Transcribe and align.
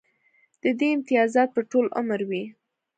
د 0.61 0.63
دې 0.79 0.87
امتیازات 0.97 1.49
به 1.55 1.61
ټول 1.71 1.85
عمر 1.99 2.19
وي 2.29 2.43